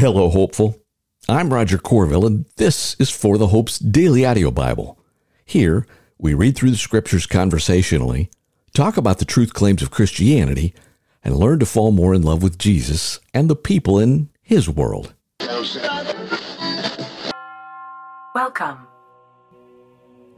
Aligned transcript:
Hello, 0.00 0.30
Hopeful. 0.30 0.78
I'm 1.28 1.52
Roger 1.52 1.76
Corville, 1.76 2.24
and 2.26 2.46
this 2.56 2.96
is 2.98 3.10
For 3.10 3.36
the 3.36 3.48
Hope's 3.48 3.78
Daily 3.78 4.24
Audio 4.24 4.50
Bible. 4.50 4.98
Here, 5.44 5.86
we 6.16 6.32
read 6.32 6.56
through 6.56 6.70
the 6.70 6.78
scriptures 6.78 7.26
conversationally, 7.26 8.30
talk 8.72 8.96
about 8.96 9.18
the 9.18 9.26
truth 9.26 9.52
claims 9.52 9.82
of 9.82 9.90
Christianity, 9.90 10.72
and 11.22 11.36
learn 11.36 11.58
to 11.58 11.66
fall 11.66 11.92
more 11.92 12.14
in 12.14 12.22
love 12.22 12.42
with 12.42 12.56
Jesus 12.56 13.20
and 13.34 13.50
the 13.50 13.54
people 13.54 13.98
in 13.98 14.30
His 14.40 14.70
world. 14.70 15.12
Welcome. 18.34 18.78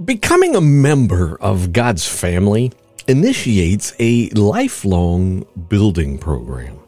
Becoming 0.04 0.56
a 0.56 0.60
member 0.60 1.36
of 1.40 1.72
God's 1.72 2.08
family 2.08 2.72
initiates 3.06 3.94
a 4.00 4.28
lifelong 4.30 5.46
building 5.68 6.18
program. 6.18 6.80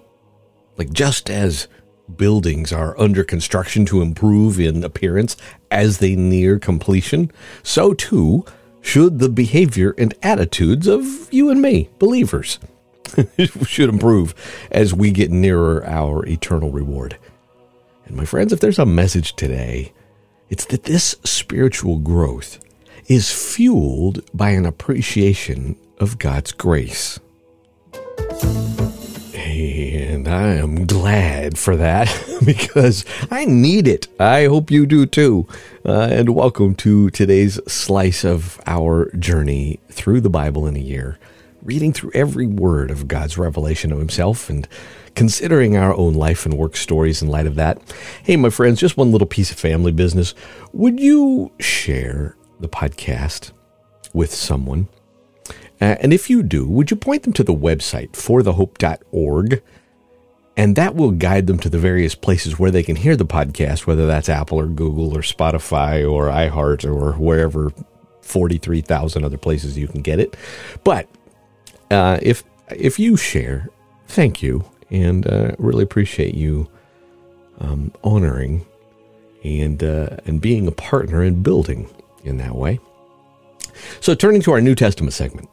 Like 0.76 0.92
just 0.92 1.30
as 1.30 1.68
buildings 2.16 2.72
are 2.72 2.98
under 3.00 3.24
construction 3.24 3.84
to 3.86 4.02
improve 4.02 4.60
in 4.60 4.84
appearance 4.84 5.36
as 5.70 5.98
they 5.98 6.14
near 6.16 6.58
completion, 6.58 7.30
so 7.62 7.94
too 7.94 8.44
should 8.80 9.18
the 9.18 9.28
behavior 9.28 9.94
and 9.96 10.14
attitudes 10.22 10.86
of 10.86 11.32
you 11.32 11.50
and 11.50 11.62
me, 11.62 11.88
believers, 11.98 12.58
should 13.66 13.88
improve 13.88 14.34
as 14.70 14.92
we 14.94 15.10
get 15.10 15.30
nearer 15.30 15.84
our 15.86 16.26
eternal 16.26 16.70
reward. 16.70 17.16
And 18.06 18.16
my 18.16 18.24
friends, 18.24 18.52
if 18.52 18.60
there's 18.60 18.78
a 18.78 18.86
message 18.86 19.34
today, 19.34 19.92
it's 20.50 20.66
that 20.66 20.84
this 20.84 21.16
spiritual 21.24 21.98
growth 21.98 22.60
is 23.06 23.32
fueled 23.32 24.20
by 24.34 24.50
an 24.50 24.66
appreciation 24.66 25.76
of 25.98 26.18
God's 26.18 26.52
grace. 26.52 27.18
And 29.54 30.26
I 30.26 30.54
am 30.54 30.84
glad 30.84 31.56
for 31.58 31.76
that 31.76 32.08
because 32.44 33.04
I 33.30 33.44
need 33.44 33.86
it. 33.86 34.08
I 34.18 34.46
hope 34.46 34.68
you 34.68 34.84
do 34.84 35.06
too. 35.06 35.46
Uh, 35.86 36.08
and 36.10 36.30
welcome 36.30 36.74
to 36.76 37.08
today's 37.10 37.60
slice 37.72 38.24
of 38.24 38.60
our 38.66 39.12
journey 39.12 39.78
through 39.90 40.22
the 40.22 40.30
Bible 40.30 40.66
in 40.66 40.74
a 40.74 40.80
year, 40.80 41.20
reading 41.62 41.92
through 41.92 42.10
every 42.14 42.48
word 42.48 42.90
of 42.90 43.06
God's 43.06 43.38
revelation 43.38 43.92
of 43.92 43.98
Himself 43.98 44.50
and 44.50 44.66
considering 45.14 45.76
our 45.76 45.94
own 45.94 46.14
life 46.14 46.44
and 46.44 46.54
work 46.54 46.74
stories 46.74 47.22
in 47.22 47.28
light 47.28 47.46
of 47.46 47.54
that. 47.54 47.80
Hey, 48.24 48.34
my 48.34 48.50
friends, 48.50 48.80
just 48.80 48.96
one 48.96 49.12
little 49.12 49.28
piece 49.28 49.52
of 49.52 49.58
family 49.58 49.92
business. 49.92 50.34
Would 50.72 50.98
you 50.98 51.52
share 51.60 52.36
the 52.58 52.68
podcast 52.68 53.52
with 54.12 54.34
someone? 54.34 54.88
Uh, 55.80 55.96
and 56.00 56.12
if 56.12 56.30
you 56.30 56.42
do, 56.42 56.66
would 56.66 56.90
you 56.90 56.96
point 56.96 57.24
them 57.24 57.32
to 57.34 57.44
the 57.44 57.54
website 57.54 58.12
forthehope.org? 58.12 59.62
And 60.56 60.76
that 60.76 60.94
will 60.94 61.10
guide 61.10 61.48
them 61.48 61.58
to 61.58 61.68
the 61.68 61.78
various 61.78 62.14
places 62.14 62.58
where 62.58 62.70
they 62.70 62.84
can 62.84 62.94
hear 62.94 63.16
the 63.16 63.26
podcast, 63.26 63.86
whether 63.86 64.06
that's 64.06 64.28
Apple 64.28 64.60
or 64.60 64.66
Google 64.66 65.16
or 65.16 65.20
Spotify 65.20 66.08
or 66.08 66.28
iHeart 66.28 66.84
or 66.84 67.12
wherever 67.14 67.72
43,000 68.20 69.24
other 69.24 69.36
places 69.36 69.76
you 69.76 69.88
can 69.88 70.00
get 70.00 70.20
it. 70.20 70.36
But 70.84 71.08
uh, 71.90 72.18
if 72.22 72.44
if 72.70 72.98
you 72.98 73.16
share, 73.16 73.68
thank 74.06 74.42
you, 74.42 74.64
and 74.90 75.26
uh, 75.26 75.56
really 75.58 75.82
appreciate 75.82 76.34
you 76.34 76.68
um, 77.60 77.92
honoring 78.02 78.64
and 79.42 79.82
uh, 79.82 80.16
and 80.24 80.40
being 80.40 80.66
a 80.66 80.72
partner 80.72 81.22
in 81.22 81.42
building 81.42 81.88
in 82.24 82.38
that 82.38 82.54
way. 82.54 82.80
So, 84.00 84.14
turning 84.14 84.40
to 84.42 84.52
our 84.52 84.60
New 84.60 84.74
Testament 84.74 85.12
segment, 85.12 85.48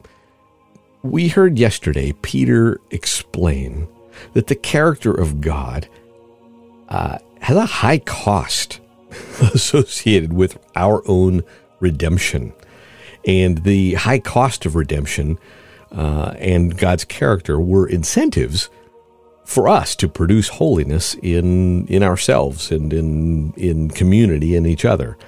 we 1.02 1.28
heard 1.28 1.58
yesterday 1.58 2.12
Peter 2.22 2.80
explain 2.90 3.88
that 4.34 4.46
the 4.46 4.54
character 4.54 5.12
of 5.12 5.40
God 5.40 5.88
uh, 6.88 7.18
has 7.40 7.56
a 7.56 7.66
high 7.66 7.98
cost 7.98 8.80
associated 9.40 10.32
with 10.32 10.58
our 10.76 11.02
own 11.06 11.42
redemption. 11.80 12.52
And 13.26 13.58
the 13.64 13.94
high 13.94 14.18
cost 14.18 14.64
of 14.66 14.74
redemption 14.74 15.38
uh, 15.90 16.34
and 16.38 16.76
God's 16.76 17.04
character 17.04 17.60
were 17.60 17.86
incentives 17.86 18.68
for 19.44 19.68
us 19.68 19.96
to 19.96 20.08
produce 20.08 20.48
holiness 20.48 21.14
in 21.16 21.86
in 21.88 22.02
ourselves 22.02 22.70
and 22.70 22.92
in 22.92 23.52
in 23.56 23.90
community 23.90 24.56
and 24.56 24.66
each 24.66 24.84
other. 24.84 25.18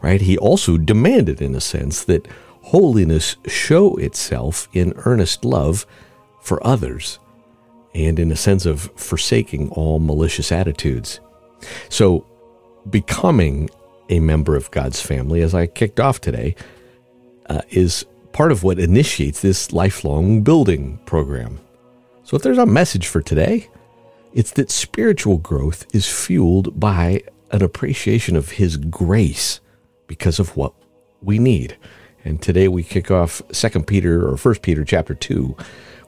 Right? 0.00 0.20
He 0.20 0.36
also 0.36 0.76
demanded, 0.76 1.40
in 1.40 1.54
a 1.54 1.60
sense, 1.60 2.04
that 2.04 2.28
holiness 2.64 3.36
show 3.46 3.94
itself 3.96 4.68
in 4.72 4.94
earnest 5.04 5.44
love 5.44 5.86
for 6.40 6.66
others 6.66 7.18
and 7.94 8.18
in 8.18 8.32
a 8.32 8.36
sense 8.36 8.64
of 8.66 8.90
forsaking 8.96 9.68
all 9.70 9.98
malicious 9.98 10.50
attitudes. 10.50 11.20
So, 11.88 12.26
becoming 12.88 13.70
a 14.08 14.18
member 14.18 14.56
of 14.56 14.70
God's 14.70 15.00
family, 15.00 15.42
as 15.42 15.54
I 15.54 15.66
kicked 15.66 16.00
off 16.00 16.20
today, 16.20 16.56
uh, 17.48 17.60
is 17.70 18.04
part 18.32 18.50
of 18.50 18.62
what 18.62 18.78
initiates 18.78 19.40
this 19.40 19.72
lifelong 19.72 20.42
building 20.42 20.98
program. 21.06 21.60
So, 22.24 22.36
if 22.36 22.42
there's 22.42 22.58
a 22.58 22.66
message 22.66 23.06
for 23.06 23.20
today, 23.20 23.68
it's 24.32 24.52
that 24.52 24.70
spiritual 24.70 25.36
growth 25.36 25.86
is 25.94 26.08
fueled 26.08 26.80
by 26.80 27.22
an 27.52 27.62
appreciation 27.62 28.36
of 28.36 28.52
His 28.52 28.78
grace 28.78 29.60
because 30.06 30.38
of 30.38 30.56
what 30.56 30.72
we 31.22 31.38
need. 31.38 31.76
And 32.24 32.40
today 32.40 32.68
we 32.68 32.82
kick 32.82 33.10
off 33.10 33.42
Second 33.52 33.86
Peter 33.86 34.26
or 34.26 34.36
First 34.36 34.62
Peter 34.62 34.84
chapter 34.84 35.14
two, 35.14 35.56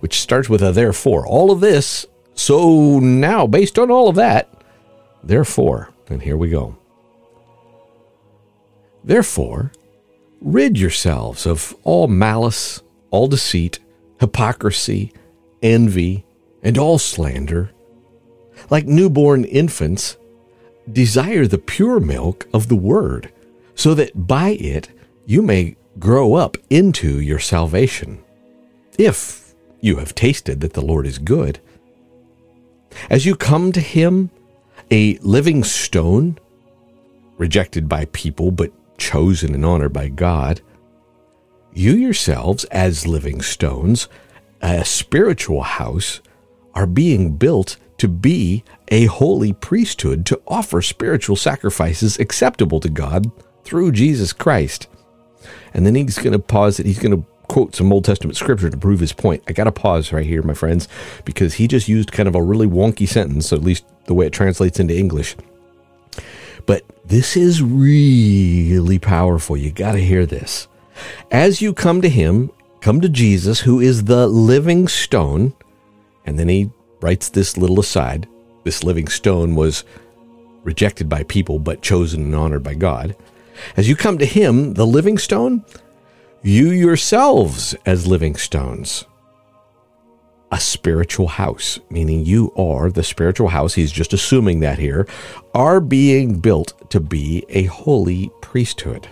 which 0.01 0.21
starts 0.21 0.49
with 0.49 0.63
a 0.63 0.73
therefore. 0.73 1.27
All 1.27 1.51
of 1.51 1.61
this. 1.61 2.07
So 2.35 2.99
now, 3.01 3.47
based 3.47 3.79
on 3.79 3.91
all 3.91 4.09
of 4.09 4.17
that, 4.17 4.51
therefore, 5.23 5.91
and 6.09 6.23
here 6.23 6.37
we 6.37 6.51
go. 6.51 6.77
Therefore, 9.05 9.73
rid 10.41 10.79
yourselves 10.79 11.47
of 11.47 11.75
all 11.83 12.09
malice, 12.09 12.83
all 13.11 13.29
deceit, 13.29 13.79
hypocrisy, 14.21 15.13
envy, 15.63 16.25
and 16.63 16.77
all 16.77 16.99
slander. 16.99 17.71
Like 18.71 18.87
newborn 18.87 19.45
infants, 19.45 20.17
desire 20.91 21.47
the 21.47 21.59
pure 21.59 22.01
milk 22.01 22.49
of 22.53 22.69
the 22.69 22.77
word, 22.77 23.33
so 23.75 23.95
that 23.95 24.27
by 24.27 24.51
it 24.51 24.89
you 25.27 25.43
may 25.43 25.77
grow 25.99 26.35
up 26.35 26.57
into 26.71 27.21
your 27.21 27.39
salvation, 27.39 28.23
if 28.99 29.55
you 29.81 29.97
have 29.97 30.15
tasted 30.15 30.61
that 30.61 30.73
the 30.73 30.85
Lord 30.85 31.07
is 31.07 31.19
good. 31.19 31.61
As 33.11 33.27
you 33.27 33.37
come 33.37 33.73
to 33.73 33.81
Him, 33.81 34.31
a 34.91 35.19
living 35.19 35.65
stone, 35.65 36.39
rejected 37.37 37.89
by 37.89 38.07
people 38.07 38.51
but 38.51 38.73
chosen 38.99 39.55
and 39.55 39.65
honored 39.65 39.93
by 39.93 40.09
God, 40.09 40.61
you 41.73 41.93
yourselves, 41.93 42.65
as 42.65 43.07
living 43.07 43.43
stones, 43.43 44.09
a 44.63 44.85
spiritual 44.85 45.63
house, 45.63 46.23
are 46.75 46.87
being 46.87 47.37
built 47.37 47.77
to 47.99 48.09
be 48.09 48.65
a 48.89 49.07
holy 49.07 49.53
priesthood 49.53 50.25
to 50.27 50.41
offer 50.47 50.81
spiritual 50.81 51.37
sacrifices 51.37 52.19
acceptable 52.19 52.81
to 52.81 52.89
God 52.89 53.31
through 53.65 53.93
Jesus 53.93 54.33
Christ. 54.33 54.87
And 55.75 55.87
then 55.87 55.95
he's 55.95 56.19
going 56.19 56.33
to 56.33 56.39
pause 56.39 56.81
it. 56.81 56.87
He's 56.87 56.99
going 56.99 57.17
to 57.17 57.27
quote 57.49 57.75
some 57.75 57.93
Old 57.93 58.05
Testament 58.05 58.37
scripture 58.37 58.71
to 58.71 58.77
prove 58.77 59.01
his 59.01 59.13
point. 59.13 59.43
I 59.49 59.53
got 59.53 59.65
to 59.65 59.73
pause 59.73 60.13
right 60.13 60.27
here, 60.27 60.43
my 60.43 60.55
friends, 60.55 60.89
because 61.25 61.55
he 61.55 61.69
just 61.69 61.89
used 61.89 62.13
kind 62.13 62.29
of 62.29 62.35
a 62.35 62.43
really 62.43 62.67
wonky 62.67 63.09
sentence, 63.09 63.53
at 63.53 63.63
least 63.63 63.85
the 64.07 64.15
way 64.15 64.27
it 64.27 64.33
translates 64.33 64.81
into 64.81 64.97
English. 64.97 65.37
But 66.67 66.85
this 67.05 67.37
is 67.37 67.63
really 67.63 68.99
powerful. 68.99 69.57
You 69.57 69.71
got 69.71 69.93
to 69.93 70.01
hear 70.01 70.27
this. 70.27 70.67
As 71.31 71.63
you 71.63 71.73
come 71.73 72.03
to 72.03 72.09
him, 72.09 72.51
come 72.81 73.01
to 73.01 73.09
Jesus, 73.09 73.61
who 73.61 73.81
is 73.81 74.05
the 74.05 74.27
living 74.27 74.89
stone. 74.89 75.55
And 76.25 76.39
then 76.39 76.49
he 76.49 76.71
writes 77.01 77.29
this 77.29 77.57
little 77.57 77.79
aside. 77.79 78.29
This 78.65 78.83
living 78.83 79.07
stone 79.07 79.55
was 79.55 79.85
rejected 80.65 81.09
by 81.09 81.23
people, 81.23 81.61
but 81.61 81.83
chosen 81.83 82.23
and 82.23 82.35
honored 82.35 82.65
by 82.65 82.75
God. 82.75 83.15
As 83.77 83.89
you 83.89 83.97
come 83.97 84.19
to 84.19 84.27
him, 84.27 84.75
the 84.75 84.87
living 84.87 85.19
stone, 85.19 85.65
you 86.43 86.71
yourselves 86.71 87.75
as 87.85 88.07
living 88.07 88.37
stones, 88.37 89.05
a 90.53 90.61
spiritual 90.61 91.27
house, 91.27 91.81
meaning 91.91 92.25
you 92.25 92.53
are 92.57 92.91
the 92.91 93.03
spiritual 93.03 93.49
house, 93.49 93.75
he's 93.75 93.91
just 93.91 94.13
assuming 94.13 94.61
that 94.61 94.79
here, 94.79 95.09
are 95.55 95.81
being 95.81 96.39
built 96.39 96.91
to 96.91 97.01
be 97.01 97.45
a 97.49 97.65
holy 97.65 98.31
priesthood, 98.43 99.09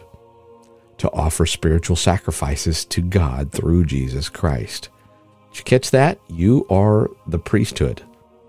to 0.99 1.11
offer 1.13 1.45
spiritual 1.45 1.97
sacrifices 1.97 2.85
to 2.85 3.03
God 3.03 3.51
through 3.51 3.85
Jesus 3.85 4.29
Christ. 4.29 4.91
Did 5.51 5.59
you 5.59 5.65
catch 5.65 5.91
that? 5.91 6.19
You 6.29 6.67
are 6.71 7.11
the 7.27 7.39
priesthood. 7.39 8.03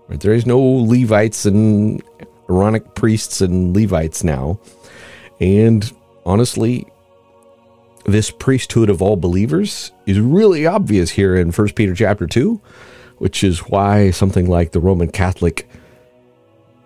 There 0.08 0.32
is 0.32 0.46
no 0.46 0.60
Levites 0.60 1.46
and 1.46 2.02
Aaronic 2.48 2.94
priests 2.94 3.40
and 3.40 3.76
Levites 3.76 4.22
now. 4.22 4.60
And 5.40 5.90
honestly, 6.24 6.86
this 8.04 8.30
priesthood 8.30 8.88
of 8.88 9.02
all 9.02 9.16
believers 9.16 9.92
is 10.06 10.20
really 10.20 10.66
obvious 10.66 11.10
here 11.10 11.36
in 11.36 11.50
1 11.50 11.68
Peter 11.70 11.94
chapter 11.94 12.26
2, 12.26 12.60
which 13.18 13.42
is 13.42 13.60
why 13.60 14.10
something 14.10 14.48
like 14.48 14.72
the 14.72 14.80
Roman 14.80 15.10
Catholic 15.10 15.68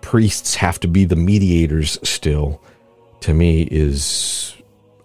priests 0.01 0.55
have 0.55 0.79
to 0.79 0.87
be 0.87 1.05
the 1.05 1.15
mediators 1.15 1.99
still, 2.03 2.61
to 3.21 3.33
me, 3.33 3.63
is 3.63 4.55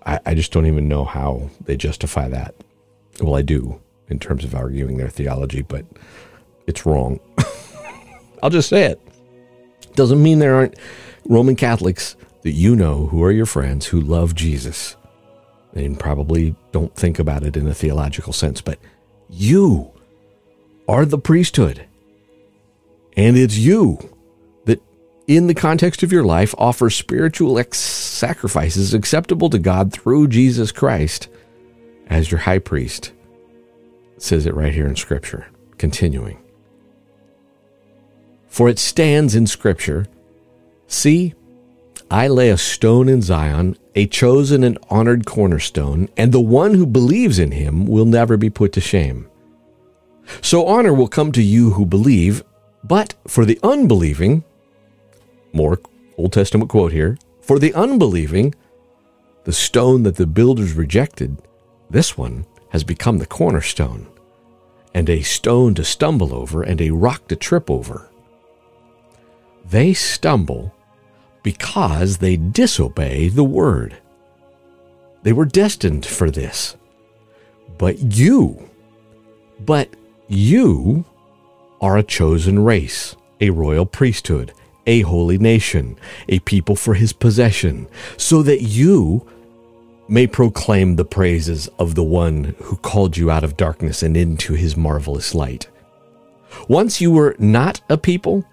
I, 0.04 0.18
I 0.24 0.34
just 0.34 0.52
don't 0.52 0.66
even 0.66 0.88
know 0.88 1.04
how 1.04 1.50
they 1.64 1.76
justify 1.76 2.28
that. 2.28 2.54
Well, 3.20 3.34
I 3.34 3.42
do 3.42 3.80
in 4.08 4.18
terms 4.18 4.44
of 4.44 4.54
arguing 4.54 4.96
their 4.96 5.08
theology, 5.08 5.62
but 5.62 5.84
it's 6.66 6.86
wrong. 6.86 7.20
I'll 8.42 8.50
just 8.50 8.68
say 8.68 8.84
it. 8.84 9.00
Doesn't 9.94 10.22
mean 10.22 10.38
there 10.38 10.54
aren't 10.54 10.78
Roman 11.26 11.56
Catholics 11.56 12.16
that 12.46 12.52
you 12.52 12.76
know 12.76 13.06
who 13.06 13.24
are 13.24 13.32
your 13.32 13.44
friends 13.44 13.86
who 13.86 14.00
love 14.00 14.32
Jesus 14.32 14.94
and 15.74 15.98
probably 15.98 16.54
don't 16.70 16.94
think 16.94 17.18
about 17.18 17.42
it 17.42 17.56
in 17.56 17.66
a 17.66 17.74
theological 17.74 18.32
sense, 18.32 18.60
but 18.60 18.78
you 19.28 19.90
are 20.86 21.04
the 21.04 21.18
priesthood. 21.18 21.84
And 23.16 23.36
it's 23.36 23.56
you 23.56 23.98
that, 24.66 24.80
in 25.26 25.48
the 25.48 25.54
context 25.54 26.04
of 26.04 26.12
your 26.12 26.22
life, 26.22 26.54
offers 26.56 26.94
spiritual 26.94 27.58
ex- 27.58 27.78
sacrifices 27.78 28.94
acceptable 28.94 29.50
to 29.50 29.58
God 29.58 29.92
through 29.92 30.28
Jesus 30.28 30.70
Christ 30.70 31.26
as 32.06 32.30
your 32.30 32.38
high 32.38 32.60
priest. 32.60 33.10
It 34.14 34.22
says 34.22 34.46
it 34.46 34.54
right 34.54 34.72
here 34.72 34.86
in 34.86 34.94
Scripture. 34.94 35.48
Continuing. 35.78 36.38
For 38.46 38.68
it 38.68 38.78
stands 38.78 39.34
in 39.34 39.48
Scripture 39.48 40.06
See, 40.86 41.34
I 42.10 42.28
lay 42.28 42.50
a 42.50 42.56
stone 42.56 43.08
in 43.08 43.20
Zion, 43.20 43.76
a 43.96 44.06
chosen 44.06 44.62
and 44.62 44.78
honored 44.88 45.26
cornerstone, 45.26 46.08
and 46.16 46.30
the 46.30 46.40
one 46.40 46.74
who 46.74 46.86
believes 46.86 47.38
in 47.38 47.50
him 47.50 47.86
will 47.86 48.04
never 48.04 48.36
be 48.36 48.50
put 48.50 48.72
to 48.74 48.80
shame. 48.80 49.28
So 50.40 50.66
honor 50.66 50.94
will 50.94 51.08
come 51.08 51.32
to 51.32 51.42
you 51.42 51.72
who 51.72 51.84
believe, 51.84 52.44
but 52.84 53.14
for 53.26 53.44
the 53.44 53.58
unbelieving, 53.62 54.44
more 55.52 55.80
Old 56.16 56.32
Testament 56.32 56.70
quote 56.70 56.92
here, 56.92 57.18
for 57.40 57.58
the 57.58 57.74
unbelieving, 57.74 58.54
the 59.44 59.52
stone 59.52 60.04
that 60.04 60.16
the 60.16 60.26
builders 60.26 60.74
rejected, 60.74 61.42
this 61.90 62.16
one 62.16 62.46
has 62.70 62.84
become 62.84 63.18
the 63.18 63.26
cornerstone, 63.26 64.06
and 64.94 65.10
a 65.10 65.22
stone 65.22 65.74
to 65.74 65.84
stumble 65.84 66.34
over, 66.34 66.62
and 66.62 66.80
a 66.80 66.90
rock 66.90 67.26
to 67.28 67.36
trip 67.36 67.68
over. 67.68 68.08
They 69.64 69.92
stumble 69.92 70.72
because 71.46 72.18
they 72.18 72.36
disobey 72.36 73.28
the 73.28 73.44
word. 73.44 73.96
They 75.22 75.32
were 75.32 75.44
destined 75.44 76.04
for 76.04 76.28
this. 76.28 76.74
But 77.78 78.16
you, 78.16 78.68
but 79.60 79.88
you 80.26 81.04
are 81.80 81.96
a 81.96 82.02
chosen 82.02 82.64
race, 82.64 83.14
a 83.40 83.50
royal 83.50 83.86
priesthood, 83.86 84.52
a 84.88 85.02
holy 85.02 85.38
nation, 85.38 85.96
a 86.28 86.40
people 86.40 86.74
for 86.74 86.94
his 86.94 87.12
possession, 87.12 87.86
so 88.16 88.42
that 88.42 88.62
you 88.62 89.24
may 90.08 90.26
proclaim 90.26 90.96
the 90.96 91.04
praises 91.04 91.68
of 91.78 91.94
the 91.94 92.02
one 92.02 92.56
who 92.60 92.74
called 92.78 93.16
you 93.16 93.30
out 93.30 93.44
of 93.44 93.56
darkness 93.56 94.02
and 94.02 94.16
into 94.16 94.54
his 94.54 94.76
marvelous 94.76 95.32
light. 95.32 95.68
Once 96.66 97.00
you 97.00 97.12
were 97.12 97.36
not 97.38 97.80
a 97.88 97.96
people, 97.96 98.44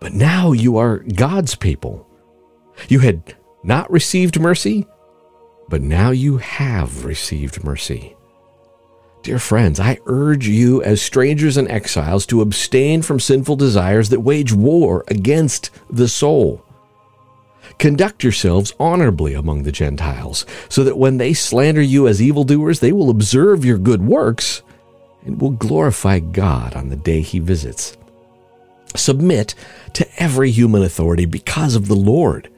but 0.00 0.12
now 0.12 0.50
you 0.50 0.76
are 0.76 0.98
God's 0.98 1.54
people. 1.54 2.05
You 2.88 3.00
had 3.00 3.34
not 3.62 3.90
received 3.90 4.40
mercy, 4.40 4.86
but 5.68 5.82
now 5.82 6.10
you 6.10 6.38
have 6.38 7.04
received 7.04 7.64
mercy. 7.64 8.14
Dear 9.22 9.38
friends, 9.40 9.80
I 9.80 9.98
urge 10.06 10.46
you 10.46 10.82
as 10.84 11.02
strangers 11.02 11.56
and 11.56 11.68
exiles 11.68 12.26
to 12.26 12.42
abstain 12.42 13.02
from 13.02 13.18
sinful 13.18 13.56
desires 13.56 14.10
that 14.10 14.20
wage 14.20 14.52
war 14.52 15.04
against 15.08 15.70
the 15.90 16.06
soul. 16.06 16.62
Conduct 17.78 18.22
yourselves 18.22 18.72
honorably 18.78 19.34
among 19.34 19.64
the 19.64 19.72
Gentiles, 19.72 20.46
so 20.68 20.84
that 20.84 20.96
when 20.96 21.18
they 21.18 21.34
slander 21.34 21.82
you 21.82 22.06
as 22.06 22.22
evildoers, 22.22 22.78
they 22.78 22.92
will 22.92 23.10
observe 23.10 23.64
your 23.64 23.78
good 23.78 24.02
works 24.02 24.62
and 25.24 25.40
will 25.40 25.50
glorify 25.50 26.20
God 26.20 26.76
on 26.76 26.88
the 26.88 26.96
day 26.96 27.20
he 27.20 27.40
visits. 27.40 27.96
Submit 28.94 29.56
to 29.94 30.06
every 30.22 30.52
human 30.52 30.84
authority 30.84 31.24
because 31.24 31.74
of 31.74 31.88
the 31.88 31.96
Lord 31.96 32.48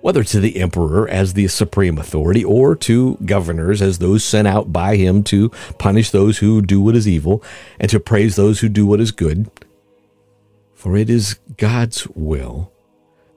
whether 0.00 0.22
to 0.22 0.40
the 0.40 0.60
emperor 0.60 1.08
as 1.08 1.34
the 1.34 1.48
supreme 1.48 1.98
authority 1.98 2.44
or 2.44 2.76
to 2.76 3.16
governors 3.24 3.82
as 3.82 3.98
those 3.98 4.24
sent 4.24 4.46
out 4.46 4.72
by 4.72 4.96
him 4.96 5.22
to 5.24 5.48
punish 5.78 6.10
those 6.10 6.38
who 6.38 6.62
do 6.62 6.80
what 6.80 6.96
is 6.96 7.08
evil 7.08 7.42
and 7.80 7.90
to 7.90 7.98
praise 7.98 8.36
those 8.36 8.60
who 8.60 8.68
do 8.68 8.86
what 8.86 9.00
is 9.00 9.10
good. 9.10 9.50
For 10.74 10.96
it 10.96 11.10
is 11.10 11.38
God's 11.56 12.06
will 12.08 12.72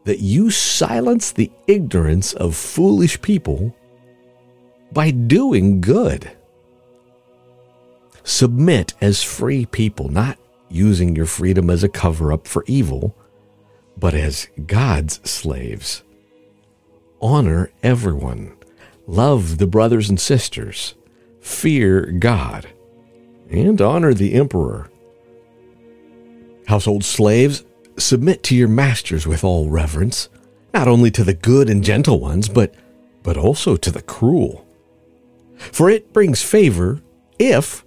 that 0.03 0.19
you 0.19 0.49
silence 0.49 1.31
the 1.31 1.51
ignorance 1.67 2.33
of 2.33 2.55
foolish 2.55 3.21
people 3.21 3.75
by 4.91 5.11
doing 5.11 5.81
good. 5.81 6.31
Submit 8.23 8.93
as 9.01 9.23
free 9.23 9.65
people, 9.65 10.09
not 10.09 10.37
using 10.69 11.15
your 11.15 11.25
freedom 11.25 11.69
as 11.69 11.83
a 11.83 11.89
cover 11.89 12.31
up 12.31 12.47
for 12.47 12.63
evil, 12.67 13.15
but 13.97 14.13
as 14.13 14.47
God's 14.65 15.19
slaves 15.29 16.03
honor 17.21 17.71
everyone, 17.83 18.55
love 19.07 19.57
the 19.57 19.67
brothers 19.67 20.09
and 20.09 20.19
sisters, 20.19 20.95
fear 21.39 22.11
God, 22.11 22.67
and 23.49 23.79
honor 23.81 24.13
the 24.13 24.33
emperor. 24.33 24.89
Household 26.67 27.03
slaves, 27.03 27.63
submit 27.97 28.43
to 28.43 28.55
your 28.55 28.67
masters 28.67 29.27
with 29.27 29.43
all 29.43 29.69
reverence, 29.69 30.29
not 30.73 30.87
only 30.87 31.11
to 31.11 31.23
the 31.23 31.33
good 31.33 31.69
and 31.69 31.83
gentle 31.83 32.19
ones, 32.19 32.47
but, 32.47 32.73
but 33.23 33.37
also 33.37 33.75
to 33.75 33.91
the 33.91 34.01
cruel. 34.01 34.65
For 35.57 35.89
it 35.89 36.13
brings 36.13 36.41
favor 36.41 37.01
if, 37.37 37.85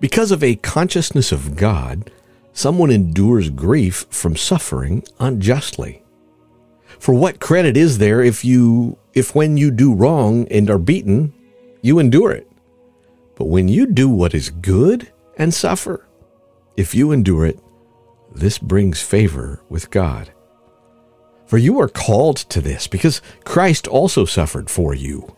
because 0.00 0.30
of 0.30 0.42
a 0.42 0.56
consciousness 0.56 1.32
of 1.32 1.56
God, 1.56 2.10
someone 2.52 2.90
endures 2.90 3.50
grief 3.50 4.06
from 4.10 4.36
suffering 4.36 5.04
unjustly. 5.20 6.02
For 6.98 7.14
what 7.14 7.40
credit 7.40 7.76
is 7.76 7.98
there 7.98 8.22
if 8.22 8.44
you 8.44 8.98
if 9.14 9.34
when 9.34 9.56
you 9.56 9.70
do 9.70 9.94
wrong 9.94 10.46
and 10.48 10.70
are 10.70 10.78
beaten, 10.78 11.32
you 11.82 11.98
endure 11.98 12.32
it? 12.32 12.50
But 13.36 13.46
when 13.46 13.68
you 13.68 13.86
do 13.86 14.08
what 14.08 14.34
is 14.34 14.50
good 14.50 15.10
and 15.36 15.54
suffer, 15.54 16.06
if 16.76 16.94
you 16.94 17.12
endure 17.12 17.46
it, 17.46 17.58
this 18.34 18.58
brings 18.58 19.00
favor 19.00 19.60
with 19.68 19.90
God. 19.90 20.32
For 21.46 21.58
you 21.58 21.80
are 21.80 21.88
called 21.88 22.36
to 22.36 22.60
this 22.60 22.86
because 22.86 23.22
Christ 23.44 23.88
also 23.88 24.24
suffered 24.24 24.68
for 24.68 24.94
you, 24.94 25.34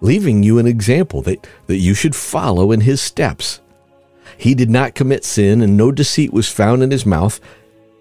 leaving 0.00 0.42
you 0.42 0.58
an 0.58 0.66
example 0.66 1.20
that, 1.22 1.46
that 1.66 1.78
you 1.78 1.94
should 1.94 2.14
follow 2.14 2.70
in 2.70 2.82
his 2.82 3.00
steps. 3.00 3.60
He 4.36 4.54
did 4.54 4.70
not 4.70 4.94
commit 4.94 5.24
sin, 5.24 5.60
and 5.60 5.76
no 5.76 5.90
deceit 5.90 6.32
was 6.32 6.48
found 6.48 6.82
in 6.82 6.90
his 6.90 7.04
mouth. 7.04 7.40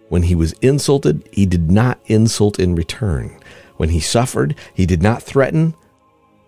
When 0.10 0.24
he 0.24 0.36
was 0.36 0.54
insulted, 0.62 1.28
he 1.32 1.46
did 1.46 1.70
not 1.70 2.00
insult 2.06 2.60
in 2.60 2.76
return. 2.76 3.40
When 3.78 3.90
he 3.90 4.00
suffered, 4.00 4.56
he 4.74 4.86
did 4.86 5.04
not 5.04 5.22
threaten, 5.22 5.76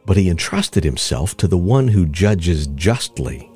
but 0.06 0.18
he 0.18 0.30
entrusted 0.30 0.84
himself 0.84 1.36
to 1.38 1.48
the 1.48 1.58
one 1.58 1.90
who 1.90 2.06
judges 2.06 2.68
justly. 2.68 3.50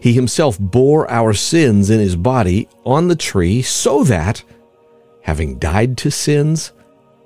He 0.00 0.12
himself 0.12 0.58
bore 0.58 1.10
our 1.10 1.32
sins 1.32 1.90
in 1.90 1.98
his 1.98 2.16
body 2.16 2.68
on 2.84 3.08
the 3.08 3.16
tree 3.16 3.62
so 3.62 4.04
that, 4.04 4.42
having 5.22 5.58
died 5.58 5.96
to 5.98 6.10
sins, 6.10 6.72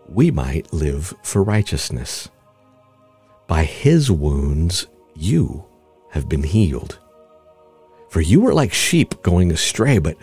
we 0.09 0.31
might 0.31 0.73
live 0.73 1.15
for 1.23 1.43
righteousness. 1.43 2.29
By 3.47 3.65
his 3.65 4.11
wounds 4.11 4.87
you 5.15 5.65
have 6.11 6.29
been 6.29 6.43
healed. 6.43 6.99
For 8.09 8.21
you 8.21 8.41
were 8.41 8.55
like 8.55 8.73
sheep 8.73 9.23
going 9.23 9.51
astray, 9.51 9.99
but 9.99 10.17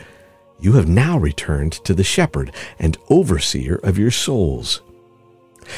you 0.64 0.74
have 0.74 0.88
now 0.88 1.18
returned 1.18 1.74
to 1.74 1.94
the 1.94 2.04
shepherd 2.04 2.52
and 2.80 2.98
overseer 3.10 3.76
of 3.84 3.98
your 3.98 4.12
souls. 4.12 4.82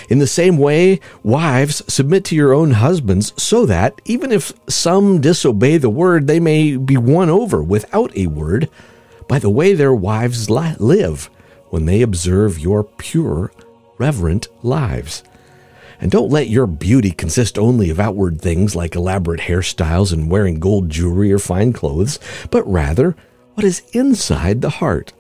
In 0.09 0.19
the 0.19 0.27
same 0.27 0.57
way, 0.57 0.99
wives, 1.23 1.81
submit 1.91 2.23
to 2.25 2.35
your 2.35 2.53
own 2.53 2.71
husbands, 2.71 3.33
so 3.41 3.65
that, 3.65 3.99
even 4.05 4.31
if 4.31 4.53
some 4.69 5.21
disobey 5.21 5.77
the 5.77 5.89
word, 5.89 6.27
they 6.27 6.39
may 6.39 6.77
be 6.77 6.97
won 6.97 7.29
over 7.29 7.63
without 7.63 8.15
a 8.15 8.27
word 8.27 8.69
by 9.27 9.39
the 9.39 9.49
way 9.49 9.73
their 9.73 9.93
wives 9.93 10.49
live 10.49 11.29
when 11.69 11.85
they 11.85 12.01
observe 12.01 12.59
your 12.59 12.83
pure, 12.83 13.51
reverent 13.97 14.47
lives. 14.63 15.23
And 15.99 16.11
don't 16.11 16.31
let 16.31 16.49
your 16.49 16.67
beauty 16.67 17.11
consist 17.11 17.57
only 17.57 17.89
of 17.89 17.99
outward 17.99 18.41
things 18.41 18.75
like 18.75 18.95
elaborate 18.95 19.41
hairstyles 19.41 20.13
and 20.13 20.29
wearing 20.29 20.59
gold 20.59 20.89
jewelry 20.89 21.31
or 21.31 21.39
fine 21.39 21.73
clothes, 21.73 22.19
but 22.51 22.69
rather 22.69 23.15
what 23.55 23.65
is 23.65 23.81
inside 23.93 24.61
the 24.61 24.69
heart, 24.69 25.13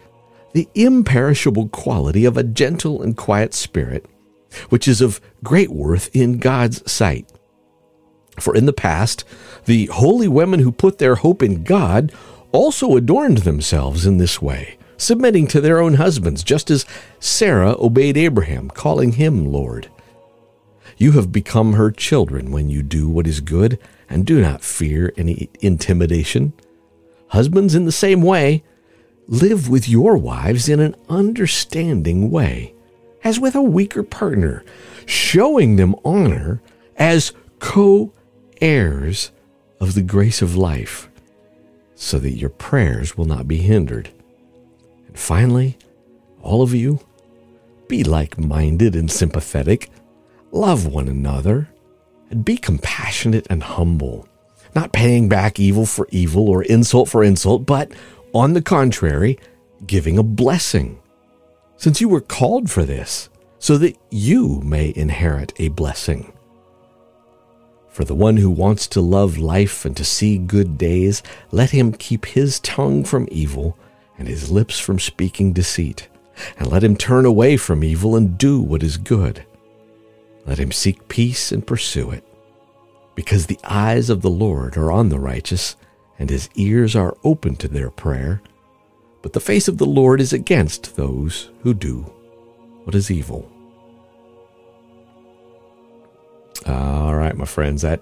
the 0.53 0.69
imperishable 0.75 1.69
quality 1.69 2.25
of 2.25 2.37
a 2.37 2.43
gentle 2.43 3.01
and 3.01 3.17
quiet 3.17 3.53
spirit, 3.53 4.05
which 4.69 4.87
is 4.87 5.01
of 5.01 5.19
great 5.43 5.69
worth 5.69 6.13
in 6.15 6.37
God's 6.37 6.89
sight. 6.89 7.29
For 8.39 8.55
in 8.55 8.65
the 8.65 8.73
past, 8.73 9.23
the 9.65 9.87
holy 9.87 10.27
women 10.27 10.59
who 10.59 10.71
put 10.71 10.97
their 10.97 11.15
hope 11.15 11.41
in 11.41 11.63
God 11.63 12.11
also 12.51 12.95
adorned 12.95 13.39
themselves 13.39 14.05
in 14.05 14.17
this 14.17 14.41
way, 14.41 14.77
submitting 14.97 15.47
to 15.47 15.61
their 15.61 15.79
own 15.79 15.95
husbands, 15.95 16.43
just 16.43 16.69
as 16.69 16.85
Sarah 17.19 17.75
obeyed 17.79 18.17
Abraham, 18.17 18.69
calling 18.69 19.13
him 19.13 19.45
Lord. 19.45 19.89
You 20.97 21.13
have 21.13 21.31
become 21.31 21.73
her 21.73 21.91
children 21.91 22.51
when 22.51 22.69
you 22.69 22.81
do 22.81 23.09
what 23.09 23.27
is 23.27 23.41
good 23.41 23.79
and 24.09 24.25
do 24.25 24.41
not 24.41 24.63
fear 24.63 25.11
any 25.17 25.49
intimidation. 25.59 26.53
Husbands, 27.29 27.75
in 27.75 27.85
the 27.85 27.91
same 27.91 28.21
way, 28.21 28.63
live 29.27 29.69
with 29.69 29.89
your 29.89 30.17
wives 30.17 30.69
in 30.69 30.79
an 30.79 30.95
understanding 31.09 32.29
way, 32.29 32.73
as 33.23 33.39
with 33.39 33.55
a 33.55 33.61
weaker 33.61 34.03
partner, 34.03 34.63
showing 35.05 35.75
them 35.75 35.95
honor 36.05 36.61
as 36.97 37.33
co 37.59 38.13
heirs 38.61 39.31
of 39.79 39.93
the 39.93 40.01
grace 40.01 40.41
of 40.41 40.55
life, 40.55 41.09
so 41.95 42.19
that 42.19 42.31
your 42.31 42.49
prayers 42.49 43.17
will 43.17 43.25
not 43.25 43.47
be 43.47 43.57
hindered. 43.57 44.09
And 45.07 45.17
finally, 45.17 45.77
all 46.41 46.61
of 46.61 46.73
you, 46.73 46.99
be 47.87 48.03
like 48.03 48.37
minded 48.37 48.95
and 48.95 49.11
sympathetic, 49.11 49.89
love 50.51 50.85
one 50.85 51.07
another, 51.07 51.69
and 52.29 52.43
be 52.45 52.57
compassionate 52.57 53.45
and 53.49 53.61
humble, 53.61 54.27
not 54.75 54.91
paying 54.91 55.29
back 55.29 55.59
evil 55.59 55.85
for 55.85 56.07
evil 56.11 56.49
or 56.49 56.61
insult 56.63 57.09
for 57.09 57.23
insult, 57.23 57.65
but 57.65 57.91
on 58.33 58.53
the 58.53 58.61
contrary, 58.61 59.39
giving 59.87 60.17
a 60.17 60.23
blessing, 60.23 60.99
since 61.77 62.01
you 62.01 62.09
were 62.09 62.21
called 62.21 62.69
for 62.69 62.83
this, 62.83 63.29
so 63.57 63.77
that 63.77 63.97
you 64.11 64.61
may 64.61 64.93
inherit 64.95 65.53
a 65.57 65.69
blessing. 65.69 66.33
For 67.89 68.03
the 68.03 68.13
one 68.13 68.35
who 68.35 68.49
wants 68.49 68.87
to 68.87 68.99
love 68.99 69.37
life 69.37 69.85
and 69.85 69.95
to 69.95 70.03
see 70.03 70.37
good 70.37 70.77
days, 70.77 71.23
let 71.51 71.69
him 71.69 71.93
keep 71.93 72.25
his 72.25 72.59
tongue 72.59 73.05
from 73.05 73.29
evil 73.31 73.77
and 74.17 74.27
his 74.27 74.51
lips 74.51 74.77
from 74.77 74.99
speaking 74.99 75.53
deceit, 75.53 76.09
and 76.59 76.69
let 76.69 76.83
him 76.83 76.97
turn 76.97 77.25
away 77.25 77.55
from 77.55 77.85
evil 77.85 78.17
and 78.17 78.37
do 78.37 78.59
what 78.59 78.83
is 78.83 78.97
good. 78.97 79.45
Let 80.45 80.57
him 80.57 80.73
seek 80.73 81.07
peace 81.07 81.53
and 81.53 81.65
pursue 81.65 82.11
it, 82.11 82.25
because 83.15 83.47
the 83.47 83.59
eyes 83.63 84.09
of 84.09 84.21
the 84.21 84.29
Lord 84.29 84.77
are 84.77 84.91
on 84.91 85.09
the 85.09 85.19
righteous, 85.19 85.75
and 86.19 86.29
his 86.29 86.49
ears 86.55 86.95
are 86.95 87.17
open 87.23 87.55
to 87.57 87.67
their 87.67 87.89
prayer. 87.89 88.41
But 89.21 89.33
the 89.33 89.39
face 89.39 89.67
of 89.67 89.77
the 89.77 89.85
Lord 89.85 90.21
is 90.21 90.33
against 90.33 90.95
those 90.95 91.49
who 91.61 91.73
do 91.73 92.01
what 92.83 92.95
is 92.95 93.09
evil. 93.09 93.51
All 96.67 97.15
right, 97.15 97.35
my 97.35 97.45
friends, 97.45 97.81
that 97.81 98.01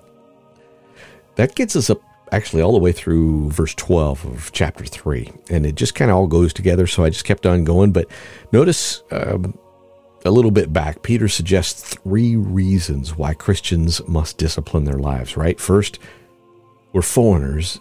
that 1.35 1.55
gets 1.55 1.75
us 1.75 1.89
up 1.89 2.01
actually 2.31 2.61
all 2.61 2.73
the 2.73 2.79
way 2.79 2.91
through 2.91 3.49
verse 3.51 3.75
12 3.75 4.25
of 4.25 4.51
chapter 4.53 4.85
3 4.85 5.31
and 5.49 5.65
it 5.67 5.75
just 5.75 5.93
kind 5.93 6.09
of 6.09 6.17
all 6.17 6.25
goes 6.25 6.51
together 6.51 6.87
so 6.87 7.03
i 7.03 7.09
just 7.09 7.25
kept 7.25 7.45
on 7.45 7.63
going 7.63 7.91
but 7.91 8.07
notice 8.51 9.03
um, 9.11 9.55
a 10.25 10.31
little 10.31 10.51
bit 10.51 10.71
back 10.71 11.01
peter 11.01 11.27
suggests 11.27 11.95
three 11.95 12.35
reasons 12.35 13.17
why 13.17 13.33
christians 13.33 14.05
must 14.07 14.37
discipline 14.37 14.85
their 14.85 14.99
lives 14.99 15.37
right 15.37 15.59
first 15.59 15.99
we're 16.91 17.01
foreigners 17.01 17.79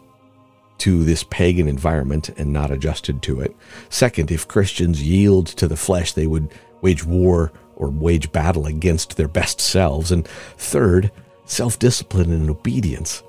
to 0.78 1.04
this 1.04 1.22
pagan 1.24 1.68
environment 1.68 2.30
and 2.30 2.52
not 2.52 2.70
adjusted 2.70 3.22
to 3.22 3.40
it 3.40 3.54
second 3.88 4.30
if 4.30 4.48
christians 4.48 5.02
yield 5.02 5.46
to 5.46 5.68
the 5.68 5.76
flesh 5.76 6.12
they 6.12 6.26
would 6.26 6.48
wage 6.82 7.04
war 7.04 7.52
or 7.76 7.88
wage 7.88 8.30
battle 8.32 8.66
against 8.66 9.16
their 9.16 9.28
best 9.28 9.60
selves. 9.60 10.12
And 10.12 10.26
third, 10.26 11.10
self 11.44 11.78
discipline 11.78 12.32
and 12.32 12.50
obedience 12.50 13.22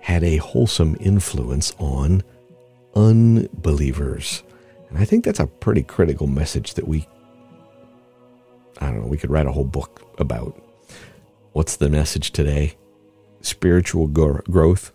had 0.00 0.24
a 0.24 0.38
wholesome 0.38 0.96
influence 1.00 1.74
on 1.78 2.22
unbelievers. 2.94 4.42
And 4.88 4.98
I 4.98 5.04
think 5.04 5.24
that's 5.24 5.40
a 5.40 5.46
pretty 5.46 5.82
critical 5.82 6.26
message 6.26 6.74
that 6.74 6.88
we, 6.88 7.06
I 8.80 8.86
don't 8.86 9.02
know, 9.02 9.06
we 9.06 9.16
could 9.16 9.30
write 9.30 9.46
a 9.46 9.52
whole 9.52 9.64
book 9.64 10.02
about. 10.18 10.60
What's 11.52 11.76
the 11.76 11.88
message 11.88 12.30
today? 12.30 12.76
Spiritual 13.40 14.06
growth 14.06 14.92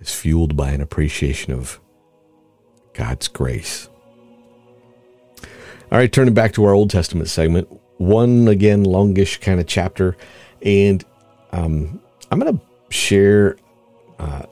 is 0.00 0.14
fueled 0.14 0.56
by 0.56 0.70
an 0.70 0.80
appreciation 0.80 1.52
of 1.52 1.80
God's 2.94 3.28
grace. 3.28 3.88
All 5.90 5.98
right, 5.98 6.12
turning 6.12 6.34
back 6.34 6.52
to 6.54 6.64
our 6.64 6.72
Old 6.72 6.90
Testament 6.90 7.28
segment, 7.28 7.68
one 7.96 8.48
again 8.48 8.84
longish 8.84 9.38
kind 9.38 9.60
of 9.60 9.66
chapter, 9.66 10.16
and 10.62 11.04
um, 11.52 12.00
I'm 12.30 12.38
going 12.38 12.58
to 12.58 12.64
share 12.90 13.56
uh, 14.18 14.42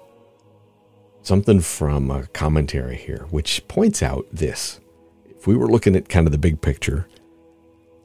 something 1.23 1.61
from 1.61 2.11
a 2.11 2.27
commentary 2.29 2.97
here, 2.97 3.27
which 3.31 3.67
points 3.69 4.03
out 4.03 4.27
this. 4.33 4.81
If 5.29 5.47
we 5.47 5.57
were 5.57 5.69
looking 5.69 5.97
at 5.97 6.09
kind 6.09 6.27
of 6.27 6.33
the 6.33 6.39
big 6.39 6.61
picture, 6.61 7.07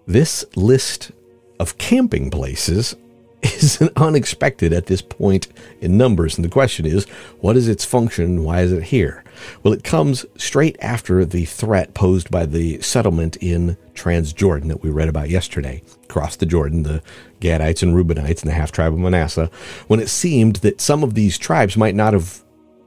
this 0.08 0.46
list 0.55 1.12
of 1.60 1.77
camping 1.77 2.29
places 2.29 2.96
is 3.43 3.81
unexpected 3.96 4.74
at 4.74 4.86
this 4.86 5.01
point 5.01 5.48
in 5.79 5.98
Numbers. 5.98 6.36
And 6.36 6.46
the 6.46 6.50
question 6.50 6.86
is, 6.86 7.05
what 7.39 7.58
is 7.58 7.67
its 7.67 7.86
function? 7.86 8.43
Why 8.43 8.62
is 8.62 8.72
it 8.72 8.84
here? 8.84 9.24
Well, 9.63 9.74
it 9.74 9.84
comes 9.84 10.25
straight 10.38 10.75
after 10.79 11.25
the 11.25 11.46
threat 11.46 11.93
posed 11.93 12.29
by 12.29 12.46
the 12.46 12.81
settlement 12.81 13.38
in 13.38 13.77
Transjordan 13.93 14.67
that 14.67 14.84
we 14.84 14.89
read 14.89 15.10
about 15.10 15.29
yesterday, 15.29 15.81
across 16.03 16.36
the 16.36 16.46
Jordan, 16.46 16.84
the 16.84 17.01
Gadites 17.39 17.81
and 17.81 17.96
Reubenites 17.96 18.41
and 18.41 18.50
the 18.50 18.55
half 18.55 18.72
tribe 18.72 18.93
of 18.93 19.00
Manasseh, 19.00 19.50
when 19.88 20.00
it 20.00 20.10
seemed 20.10 20.58
that 20.58 20.81
some 20.81 21.03
of 21.03 21.15
these 21.15 21.38
tribes 21.38 21.75
might 21.75 21.96
not 21.96 22.13
have 22.13 22.43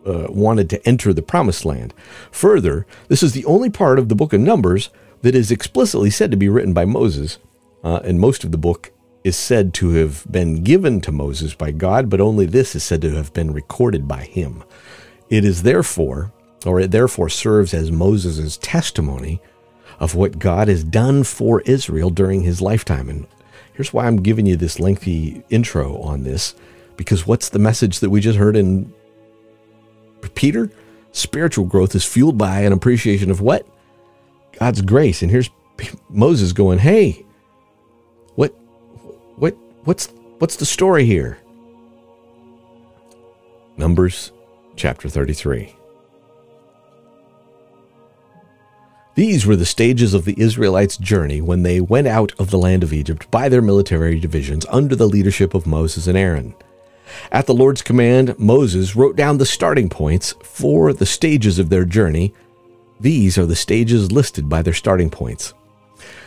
uh, 0.07 0.27
wanted 0.29 0.71
to 0.71 0.87
enter 0.87 1.13
the 1.13 1.23
promised 1.23 1.65
land. 1.65 1.95
Further, 2.31 2.87
this 3.09 3.23
is 3.23 3.33
the 3.33 3.45
only 3.47 3.71
part 3.71 3.99
of 3.99 4.09
the 4.09 4.15
book 4.15 4.33
of 4.33 4.41
Numbers 4.41 4.91
that 5.25 5.35
is 5.35 5.51
explicitly 5.51 6.11
said 6.11 6.31
to 6.31 6.37
be 6.37 6.51
written 6.51 6.75
by 6.75 6.85
Moses, 6.85 7.39
uh, 7.83 8.01
and 8.05 8.21
most 8.21 8.45
of 8.45 8.53
the 8.53 8.59
book 8.59 8.93
is 9.25 9.35
said 9.35 9.73
to 9.73 9.89
have 9.93 10.27
been 10.31 10.63
given 10.63 11.01
to 11.01 11.11
Moses 11.11 11.55
by 11.55 11.71
God, 11.71 12.11
but 12.11 12.21
only 12.21 12.45
this 12.45 12.77
is 12.77 12.85
said 12.85 13.01
to 13.01 13.11
have 13.13 13.33
been 13.33 13.51
recorded 13.51 14.07
by 14.07 14.25
him. 14.25 14.63
It 15.31 15.43
is 15.43 15.63
therefore, 15.63 16.31
or 16.67 16.79
it 16.79 16.91
therefore 16.91 17.31
serves 17.31 17.73
as 17.73 17.91
Moses' 17.91 18.59
testimony 18.59 19.41
of 19.99 20.15
what 20.15 20.39
God 20.39 20.69
has 20.69 20.85
done 20.85 21.25
for 21.25 21.63
Israel 21.63 22.11
during 22.11 22.43
his 22.43 22.61
lifetime. 22.61 23.09
And 23.09 23.27
here's 23.73 23.95
why 23.95 24.07
I'm 24.07 24.23
giving 24.23 24.45
you 24.45 24.57
this 24.57 24.79
lengthy 24.79 25.43
intro 25.49 25.97
on 26.03 26.25
this, 26.25 26.55
because 26.99 27.27
what's 27.27 27.49
the 27.49 27.59
message 27.59 28.01
that 28.01 28.11
we 28.11 28.21
just 28.21 28.39
heard 28.39 28.57
in 28.57 28.93
Peter? 30.35 30.71
Spiritual 31.13 31.65
growth 31.65 31.95
is 31.95 32.05
fueled 32.05 32.37
by 32.37 32.61
an 32.61 32.75
appreciation 32.75 33.31
of 33.31 33.41
what? 33.41 33.67
God's 34.59 34.83
grace. 34.83 35.23
And 35.23 35.31
here's 35.31 35.51
Moses 36.09 36.53
going, 36.53 36.79
hey, 36.79 37.25
what 38.35 38.51
what, 39.37 39.57
what's 39.85 40.09
what's 40.39 40.57
the 40.57 40.67
story 40.67 41.05
here? 41.05 41.39
Numbers 43.77 44.33
chapter 44.77 45.09
33. 45.09 45.77
These 49.15 49.47
were 49.47 49.55
the 49.55 49.65
stages 49.65 50.13
of 50.13 50.25
the 50.25 50.35
Israelites' 50.37 50.97
journey 50.97 51.41
when 51.41 51.63
they 51.63 51.81
went 51.81 52.09
out 52.09 52.33
of 52.39 52.51
the 52.51 52.59
land 52.59 52.83
of 52.83 52.93
Egypt 52.93 53.31
by 53.31 53.49
their 53.49 53.63
military 53.63 54.19
divisions 54.19 54.67
under 54.69 54.97
the 54.97 55.07
leadership 55.07 55.55
of 55.55 55.67
Moses 55.67 56.09
and 56.09 56.19
Aaron. 56.19 56.55
At 57.31 57.47
the 57.47 57.55
Lord's 57.55 57.83
command, 57.83 58.37
Moses 58.39 58.97
wrote 58.97 59.15
down 59.15 59.39
the 59.39 59.47
starting 59.47 59.89
points 59.89 60.35
for 60.43 60.93
the 60.93 61.07
stages 61.07 61.61
of 61.61 61.69
their 61.69 61.85
journey. 61.85 62.35
These 63.01 63.39
are 63.39 63.47
the 63.47 63.57
stages 63.57 64.13
listed 64.13 64.49
by 64.49 64.63
their 64.63 64.73
starting 64.73 65.11
points. 65.11 65.55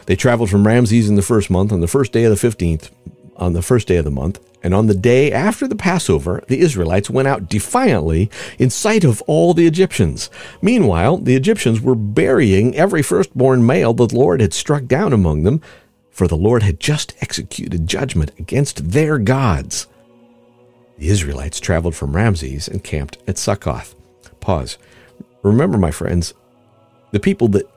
They 0.06 0.16
traveled 0.16 0.50
from 0.50 0.66
Ramses 0.66 1.10
in 1.10 1.16
the 1.16 1.22
first 1.22 1.50
month 1.50 1.72
on 1.72 1.82
the 1.82 1.88
first 1.88 2.12
day 2.12 2.24
of 2.24 2.40
the 2.40 2.48
15th, 2.48 2.90
on 3.36 3.54
the 3.54 3.62
first 3.62 3.88
day 3.88 3.98
of 3.98 4.06
the 4.06 4.12
month, 4.12 4.40
and 4.64 4.74
on 4.74 4.88
the 4.88 4.96
day 4.96 5.32
after 5.32 5.68
the 5.68 5.76
Passover, 5.76 6.44
the 6.48 6.60
Israelites 6.60 7.10
went 7.10 7.28
out 7.28 7.50
defiantly 7.50 8.30
in 8.58 8.70
sight 8.70 9.04
of 9.04 9.22
all 9.24 9.54
the 9.54 9.68
Egyptians. 9.68 10.30
Meanwhile, 10.62 11.18
the 11.18 11.36
Egyptians 11.36 11.80
were 11.80 11.96
burying 11.96 12.76
every 12.76 13.02
firstborn 13.02 13.66
male 13.66 13.94
the 13.94 14.14
Lord 14.14 14.42
had 14.42 14.54
struck 14.54 14.86
down 14.86 15.14
among 15.14 15.44
them, 15.44 15.62
for 16.10 16.28
the 16.28 16.36
Lord 16.36 16.64
had 16.64 16.80
just 16.80 17.14
executed 17.22 17.88
judgment 17.88 18.32
against 18.40 18.92
their 18.92 19.20
gods. 19.20 19.88
The 20.98 21.10
Israelites 21.10 21.60
traveled 21.60 21.96
from 21.96 22.16
Ramses 22.16 22.68
and 22.68 22.84
camped 22.84 23.20
at 23.28 23.38
Succoth. 23.38 23.94
Pause. 24.40 24.80
Remember, 25.44 25.78
my 25.78 25.92
friends, 25.92 26.34
the 27.12 27.20
people 27.20 27.48
that 27.50 27.70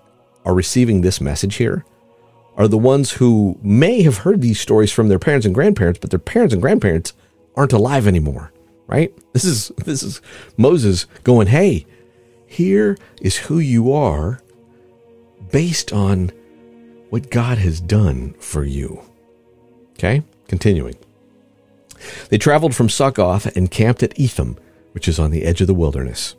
are 0.44 0.54
receiving 0.54 1.00
this 1.00 1.20
message 1.20 1.56
here 1.56 1.84
are 2.56 2.68
the 2.68 2.78
ones 2.78 3.12
who 3.12 3.58
may 3.62 4.02
have 4.02 4.18
heard 4.18 4.40
these 4.40 4.60
stories 4.60 4.92
from 4.92 5.08
their 5.08 5.18
parents 5.18 5.46
and 5.46 5.54
grandparents, 5.54 5.99
but 5.99 6.10
their 6.10 6.18
parents 6.18 6.52
and 6.52 6.62
grandparents 6.62 7.12
aren't 7.56 7.72
alive 7.72 8.06
anymore, 8.06 8.52
right? 8.87 9.14
This 9.32 9.44
is 9.44 9.68
this 9.84 10.02
is 10.02 10.20
Moses 10.56 11.06
going, 11.25 11.46
"Hey, 11.46 11.87
here 12.46 12.96
is 13.20 13.37
who 13.37 13.58
you 13.58 13.92
are 13.92 14.42
based 15.50 15.92
on 15.92 16.32
what 17.10 17.30
God 17.30 17.58
has 17.58 17.80
done 17.80 18.34
for 18.40 18.64
you." 18.64 19.02
Okay? 19.92 20.22
Continuing. 20.49 20.96
They 22.30 22.38
traveled 22.38 22.75
from 22.75 22.88
Succoth 22.88 23.54
and 23.56 23.70
camped 23.70 24.02
at 24.02 24.18
Etham, 24.18 24.56
which 24.92 25.06
is 25.06 25.18
on 25.18 25.30
the 25.30 25.44
edge 25.44 25.60
of 25.60 25.66
the 25.66 25.75
wilderness. 25.75 26.34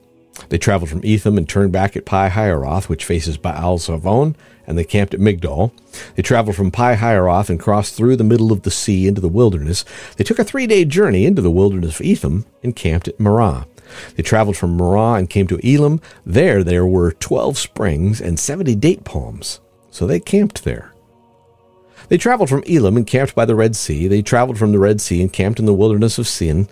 They 0.49 0.57
traveled 0.57 0.89
from 0.89 1.03
Etham 1.03 1.37
and 1.37 1.47
turned 1.47 1.71
back 1.71 1.95
at 1.95 2.05
Pi 2.05 2.29
Hahiroth, 2.29 2.89
which 2.89 3.05
faces 3.05 3.37
Baal 3.37 3.77
Zephon, 3.77 4.35
and 4.67 4.77
they 4.77 4.83
camped 4.83 5.13
at 5.13 5.19
Migdol. 5.19 5.71
They 6.15 6.21
traveled 6.21 6.55
from 6.55 6.71
Pi 6.71 6.95
Hahiroth 6.95 7.49
and 7.49 7.59
crossed 7.59 7.95
through 7.95 8.15
the 8.15 8.23
middle 8.23 8.51
of 8.51 8.63
the 8.63 8.71
sea 8.71 9.07
into 9.07 9.21
the 9.21 9.27
wilderness. 9.27 9.83
They 10.17 10.23
took 10.23 10.39
a 10.39 10.43
three 10.43 10.67
day 10.67 10.85
journey 10.85 11.25
into 11.25 11.41
the 11.41 11.51
wilderness 11.51 11.99
of 11.99 12.05
Etham 12.05 12.45
and 12.63 12.75
camped 12.75 13.07
at 13.07 13.19
Marah. 13.19 13.67
They 14.15 14.23
traveled 14.23 14.57
from 14.57 14.77
Marah 14.77 15.17
and 15.17 15.29
came 15.29 15.47
to 15.47 15.59
Elim. 15.67 15.99
There, 16.25 16.63
there 16.63 16.85
were 16.85 17.11
12 17.11 17.57
springs 17.57 18.21
and 18.21 18.39
70 18.39 18.75
date 18.75 19.03
palms. 19.03 19.59
So 19.89 20.07
they 20.07 20.19
camped 20.19 20.63
there. 20.63 20.93
They 22.07 22.17
traveled 22.17 22.49
from 22.49 22.63
Elim 22.63 22.97
and 22.97 23.07
camped 23.07 23.35
by 23.35 23.45
the 23.45 23.55
Red 23.55 23.75
Sea. 23.75 24.07
They 24.07 24.21
traveled 24.21 24.57
from 24.57 24.71
the 24.71 24.79
Red 24.79 25.01
Sea 25.01 25.21
and 25.21 25.31
camped 25.31 25.59
in 25.59 25.65
the 25.65 25.73
wilderness 25.73 26.17
of 26.17 26.27
Sin. 26.27 26.67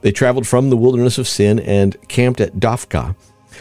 They 0.00 0.12
traveled 0.12 0.46
from 0.46 0.70
the 0.70 0.76
wilderness 0.76 1.18
of 1.18 1.28
Sin 1.28 1.58
and 1.58 1.96
camped 2.08 2.40
at 2.40 2.56
Dophkah. 2.56 3.16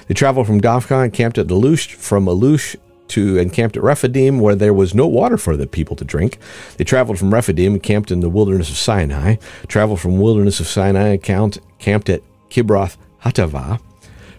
They 0.08 0.14
traveled 0.14 0.48
from 0.48 0.62
Dophkah 0.62 1.04
and 1.04 1.14
camped 1.14 1.38
at 1.38 1.48
Alush, 1.48 1.94
from 1.94 2.26
Alush 2.26 2.76
to 3.10 3.40
and 3.40 3.52
camped 3.54 3.78
at 3.78 3.84
Rephidim, 3.84 4.40
where 4.40 4.56
there 4.56 4.74
was 4.74 4.94
no 4.94 5.08
water 5.08 5.38
for 5.38 5.58
the 5.58 5.68
people 5.68 5.96
to 5.96 6.06
drink. 6.06 6.38
They 6.78 6.84
traveled 6.84 7.18
from 7.18 7.34
Rephidim 7.34 7.74
and 7.74 7.84
camped 7.84 8.12
in 8.12 8.20
the 8.20 8.30
wilderness 8.30 8.70
of 8.70 8.78
Sinai. 8.78 9.36
Traveled 9.68 10.00
from 10.00 10.20
wilderness 10.20 10.60
of 10.60 10.68
Sinai 10.68 11.10
and 11.10 11.24
camped, 11.24 11.60
camped 11.80 12.10
at 12.10 12.22
Kibroth 12.50 12.98
Hattaavah. 13.24 13.80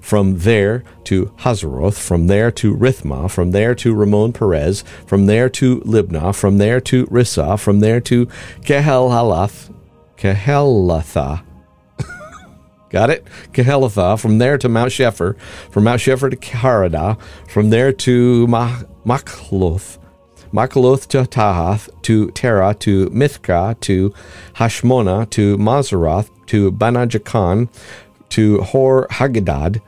From 0.00 0.38
there 0.38 0.84
to 1.04 1.26
Hazeroth, 1.38 1.98
from 1.98 2.28
there 2.28 2.50
to 2.52 2.74
Rithmah, 2.74 3.30
from 3.30 3.50
there 3.50 3.74
to 3.74 3.94
Rimmon 3.94 4.32
Perez, 4.32 4.82
from 5.06 5.26
there 5.26 5.50
to 5.50 5.80
Libnah, 5.80 6.34
from 6.34 6.56
there 6.56 6.80
to 6.82 7.06
Rissah, 7.08 7.60
from 7.60 7.80
there 7.80 8.00
to 8.00 8.26
Kehelhalath, 8.62 9.74
Kehelathah, 10.16 11.42
Got 12.90 13.10
it? 13.10 13.26
Kehelathah, 13.52 14.18
from 14.18 14.38
there 14.38 14.56
to 14.58 14.68
Mount 14.68 14.90
Shepher, 14.90 15.38
from 15.70 15.84
Mount 15.84 16.00
Shepher 16.00 16.30
to 16.30 16.36
Haradah, 16.36 17.20
from 17.48 17.70
there 17.70 17.92
to 17.92 18.46
Makheloth, 18.46 19.98
Makheloth 20.52 21.06
to 21.08 21.24
Tahath, 21.24 21.90
to 22.02 22.30
Terah, 22.30 22.74
to 22.80 23.10
Mithkah, 23.10 23.78
to 23.80 24.14
Hashmonah, 24.54 25.28
to 25.30 25.58
Moseroth, 25.58 26.30
to 26.46 26.70
Bene 26.70 27.06
Jaakan, 27.06 27.68
to 28.30 28.62
Hor 28.62 29.06
Haggidad, 29.08 29.82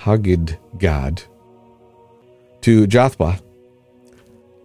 Haggidgad, 0.00 1.24
to 2.62 2.86
Jothbah, 2.86 3.40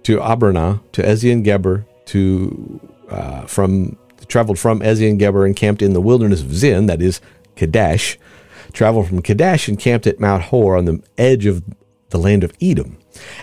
to 0.03 0.17
Abronah, 0.17 0.81
to 0.91 1.03
Ezion 1.03 1.43
Geber, 1.43 1.85
to 2.05 2.79
uh, 3.09 3.41
from 3.45 3.97
traveled 4.27 4.57
from 4.57 4.79
Ezion 4.79 5.19
Geber 5.19 5.45
and 5.45 5.55
camped 5.55 5.81
in 5.81 5.93
the 5.93 6.01
wilderness 6.01 6.41
of 6.41 6.53
Zin, 6.53 6.87
that 6.87 7.01
is 7.01 7.21
Kadesh, 7.55 8.17
traveled 8.71 9.07
from 9.07 9.21
Kadesh 9.21 9.67
and 9.67 9.79
camped 9.79 10.07
at 10.07 10.19
Mount 10.19 10.43
Hor 10.43 10.77
on 10.77 10.85
the 10.85 11.03
edge 11.17 11.45
of 11.45 11.63
the 12.09 12.17
land 12.17 12.43
of 12.43 12.53
Edom. 12.61 12.97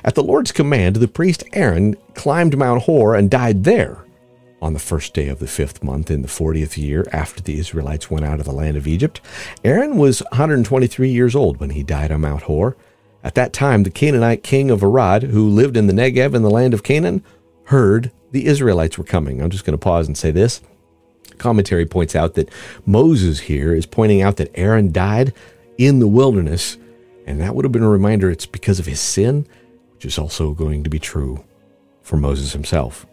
At 0.04 0.14
the 0.14 0.22
Lord's 0.22 0.52
command, 0.52 0.96
the 0.96 1.08
priest 1.08 1.44
Aaron 1.52 1.96
climbed 2.14 2.56
Mount 2.56 2.82
Hor 2.82 3.14
and 3.14 3.30
died 3.30 3.64
there 3.64 4.04
on 4.62 4.72
the 4.72 4.78
first 4.78 5.14
day 5.14 5.28
of 5.28 5.38
the 5.38 5.46
fifth 5.46 5.82
month 5.82 6.10
in 6.10 6.22
the 6.22 6.28
40th 6.28 6.76
year 6.76 7.06
after 7.12 7.42
the 7.42 7.58
Israelites 7.58 8.10
went 8.10 8.26
out 8.26 8.40
of 8.40 8.46
the 8.46 8.52
land 8.52 8.76
of 8.76 8.86
Egypt. 8.86 9.20
Aaron 9.64 9.96
was 9.96 10.20
123 10.30 11.08
years 11.08 11.34
old 11.34 11.58
when 11.58 11.70
he 11.70 11.82
died 11.82 12.12
on 12.12 12.20
Mount 12.20 12.42
Hor. 12.42 12.76
At 13.22 13.34
that 13.34 13.52
time, 13.52 13.82
the 13.82 13.90
Canaanite 13.90 14.42
king 14.42 14.70
of 14.70 14.82
Arad, 14.82 15.24
who 15.24 15.48
lived 15.48 15.76
in 15.76 15.86
the 15.86 15.92
Negev 15.92 16.34
in 16.34 16.42
the 16.42 16.50
land 16.50 16.74
of 16.74 16.82
Canaan, 16.82 17.24
heard 17.64 18.10
the 18.32 18.46
Israelites 18.46 18.98
were 18.98 19.04
coming. 19.04 19.42
I'm 19.42 19.50
just 19.50 19.64
going 19.64 19.78
to 19.78 19.82
pause 19.82 20.06
and 20.06 20.16
say 20.16 20.30
this 20.30 20.60
commentary 21.40 21.86
points 21.86 22.14
out 22.14 22.34
that 22.34 22.50
Moses 22.86 23.40
here 23.40 23.74
is 23.74 23.86
pointing 23.86 24.22
out 24.22 24.36
that 24.36 24.52
Aaron 24.54 24.92
died 24.92 25.32
in 25.78 25.98
the 25.98 26.06
wilderness, 26.06 26.76
and 27.26 27.40
that 27.40 27.54
would 27.54 27.64
have 27.64 27.72
been 27.72 27.82
a 27.82 27.88
reminder 27.88 28.30
it's 28.30 28.46
because 28.46 28.78
of 28.78 28.86
his 28.86 29.00
sin, 29.00 29.46
which 29.94 30.04
is 30.04 30.18
also 30.18 30.52
going 30.52 30.84
to 30.84 30.90
be 30.90 30.98
true 30.98 31.42
for 32.02 32.16
Moses 32.16 32.52
himself. 32.52 33.06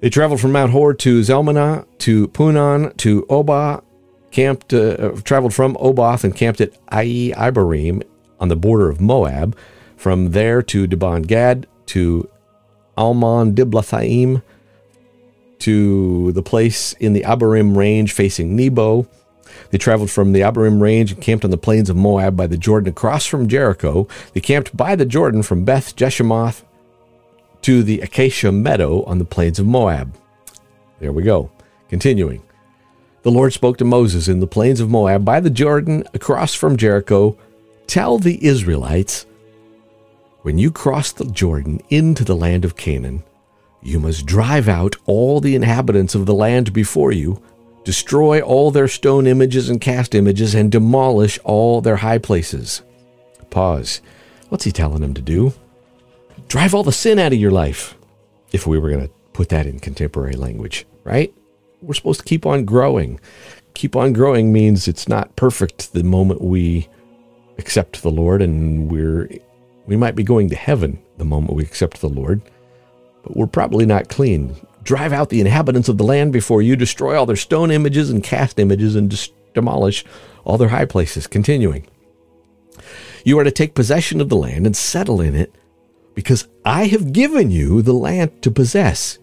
They 0.00 0.10
traveled 0.10 0.40
from 0.40 0.52
Mount 0.52 0.72
Hor 0.72 0.92
to 0.94 1.20
Zalmonah 1.20 1.86
to 1.98 2.28
Punon 2.28 2.94
to 2.98 3.22
Obah, 3.22 3.82
camped, 4.30 4.74
uh, 4.74 5.12
traveled 5.24 5.54
from 5.54 5.76
Oboth 5.80 6.24
and 6.24 6.36
camped 6.36 6.60
at 6.60 6.72
Iye 6.88 7.32
Abarim 7.34 8.02
on 8.38 8.48
the 8.48 8.56
border 8.56 8.90
of 8.90 9.00
Moab. 9.00 9.56
From 9.96 10.32
there 10.32 10.60
to 10.62 10.86
Dibon 10.86 11.26
Gad 11.26 11.66
to 11.86 12.28
Almon 12.98 13.54
Diblathaim 13.54 14.42
to 15.60 16.32
the 16.32 16.42
place 16.42 16.92
in 16.94 17.12
the 17.12 17.22
Abarim 17.22 17.76
range 17.76 18.12
facing 18.12 18.56
Nebo. 18.56 19.06
They 19.70 19.78
traveled 19.78 20.10
from 20.10 20.32
the 20.32 20.40
Abarim 20.40 20.80
range 20.80 21.12
and 21.12 21.22
camped 21.22 21.44
on 21.44 21.50
the 21.50 21.56
plains 21.56 21.90
of 21.90 21.96
Moab 21.96 22.36
by 22.36 22.46
the 22.46 22.56
Jordan 22.56 22.88
across 22.88 23.26
from 23.26 23.48
Jericho. 23.48 24.06
They 24.32 24.40
camped 24.40 24.76
by 24.76 24.96
the 24.96 25.06
Jordan 25.06 25.42
from 25.42 25.64
Beth 25.64 25.96
Jeshimoth 25.96 26.62
to 27.62 27.82
the 27.82 28.00
Acacia 28.00 28.52
Meadow 28.52 29.02
on 29.04 29.18
the 29.18 29.24
plains 29.24 29.58
of 29.58 29.66
Moab. 29.66 30.14
There 31.00 31.12
we 31.12 31.22
go. 31.22 31.50
Continuing. 31.88 32.42
The 33.22 33.30
Lord 33.30 33.52
spoke 33.52 33.76
to 33.78 33.84
Moses 33.84 34.28
in 34.28 34.40
the 34.40 34.46
plains 34.46 34.78
of 34.78 34.88
Moab 34.88 35.24
by 35.24 35.40
the 35.40 35.50
Jordan 35.50 36.04
across 36.14 36.54
from 36.54 36.76
Jericho 36.76 37.36
Tell 37.86 38.18
the 38.18 38.44
Israelites, 38.44 39.26
when 40.42 40.58
you 40.58 40.70
cross 40.70 41.12
the 41.12 41.24
Jordan 41.24 41.80
into 41.88 42.24
the 42.24 42.36
land 42.36 42.64
of 42.64 42.76
Canaan, 42.76 43.22
you 43.86 44.00
must 44.00 44.26
drive 44.26 44.68
out 44.68 44.96
all 45.06 45.40
the 45.40 45.54
inhabitants 45.54 46.14
of 46.14 46.26
the 46.26 46.34
land 46.34 46.72
before 46.72 47.12
you, 47.12 47.40
destroy 47.84 48.40
all 48.40 48.70
their 48.70 48.88
stone 48.88 49.26
images 49.26 49.70
and 49.70 49.80
cast 49.80 50.14
images, 50.14 50.54
and 50.54 50.72
demolish 50.72 51.38
all 51.44 51.80
their 51.80 51.96
high 51.96 52.18
places. 52.18 52.82
Pause. 53.50 54.00
What's 54.48 54.64
he 54.64 54.72
telling 54.72 55.00
them 55.00 55.14
to 55.14 55.22
do? 55.22 55.54
Drive 56.48 56.74
all 56.74 56.82
the 56.82 56.92
sin 56.92 57.18
out 57.18 57.32
of 57.32 57.38
your 57.38 57.52
life. 57.52 57.96
If 58.52 58.66
we 58.66 58.78
were 58.78 58.90
going 58.90 59.06
to 59.06 59.14
put 59.32 59.50
that 59.50 59.66
in 59.66 59.78
contemporary 59.78 60.34
language, 60.34 60.84
right? 61.04 61.32
We're 61.80 61.94
supposed 61.94 62.20
to 62.20 62.26
keep 62.26 62.44
on 62.44 62.64
growing. 62.64 63.20
Keep 63.74 63.94
on 63.94 64.12
growing 64.12 64.52
means 64.52 64.88
it's 64.88 65.08
not 65.08 65.36
perfect 65.36 65.92
the 65.92 66.02
moment 66.02 66.42
we 66.42 66.88
accept 67.58 68.02
the 68.02 68.10
Lord 68.10 68.42
and 68.42 68.90
we're 68.90 69.28
we 69.86 69.96
might 69.96 70.16
be 70.16 70.24
going 70.24 70.50
to 70.50 70.56
heaven 70.56 70.98
the 71.16 71.24
moment 71.24 71.54
we 71.54 71.62
accept 71.62 72.00
the 72.00 72.08
Lord 72.08 72.42
but 73.26 73.36
we're 73.36 73.46
probably 73.46 73.84
not 73.84 74.08
clean. 74.08 74.54
Drive 74.84 75.12
out 75.12 75.30
the 75.30 75.40
inhabitants 75.40 75.88
of 75.88 75.98
the 75.98 76.04
land 76.04 76.32
before 76.32 76.62
you, 76.62 76.76
destroy 76.76 77.18
all 77.18 77.26
their 77.26 77.34
stone 77.34 77.72
images 77.72 78.08
and 78.08 78.22
cast 78.22 78.60
images, 78.60 78.94
and 78.94 79.10
dis- 79.10 79.32
demolish 79.52 80.04
all 80.44 80.56
their 80.56 80.68
high 80.68 80.84
places. 80.84 81.26
Continuing. 81.26 81.86
You 83.24 83.36
are 83.40 83.44
to 83.44 83.50
take 83.50 83.74
possession 83.74 84.20
of 84.20 84.28
the 84.28 84.36
land 84.36 84.64
and 84.64 84.76
settle 84.76 85.20
in 85.20 85.34
it, 85.34 85.52
because 86.14 86.46
I 86.64 86.86
have 86.86 87.12
given 87.12 87.50
you 87.50 87.82
the 87.82 87.92
land 87.92 88.40
to 88.42 88.50
possess. 88.52 89.18